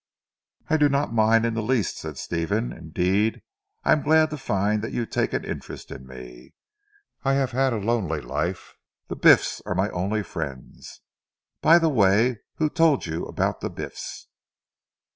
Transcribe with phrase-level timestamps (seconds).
[0.67, 3.43] "I do not mind in the least," said Stephen, "indeed
[3.83, 6.55] I am glad to find that you take an interest in me.
[7.23, 8.73] I have had a lonely life.
[9.09, 11.01] The Biffs are my only friends.
[11.61, 14.25] By the way who told you about the Biffs?"